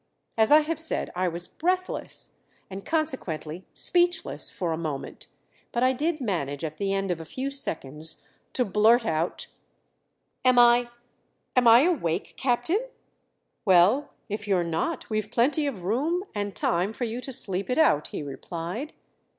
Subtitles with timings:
[0.35, 2.31] As I have said, I was breathless,
[2.71, 5.27] and consequently speechless, for a moment;
[5.71, 9.45] but I did manage at the end of a few seconds to blurt out:
[10.43, 10.89] "Am I
[11.55, 12.81] am I awake, Captain?"
[13.63, 17.77] "Well if you're not, we've plenty of room and time for you to sleep it
[17.77, 18.93] out," he replied.